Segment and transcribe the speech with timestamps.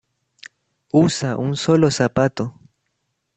[0.91, 2.55] Usa un solo zapato.